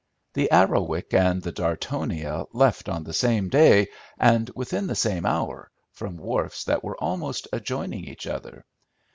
The 0.33 0.49
Arrowic 0.51 1.13
and 1.13 1.43
the 1.43 1.51
Dartonia 1.51 2.47
left 2.53 2.89
on 2.89 3.03
the 3.03 3.13
same 3.13 3.49
day 3.49 3.87
and 4.17 4.49
within 4.55 4.87
the 4.87 4.95
same 4.95 5.27
hour, 5.27 5.69
from 5.91 6.17
wharfs 6.17 6.63
that 6.63 6.83
were 6.83 6.97
almost 6.97 7.47
adjoining 7.53 8.05
each 8.05 8.25
other. 8.25 8.65